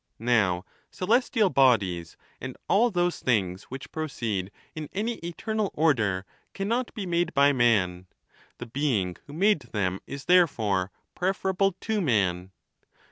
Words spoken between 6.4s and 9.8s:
cannot be ■ made by man; the being who made